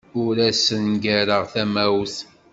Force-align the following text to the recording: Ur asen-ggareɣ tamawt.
Ur 0.23 0.35
asen-ggareɣ 0.49 1.43
tamawt. 1.53 2.15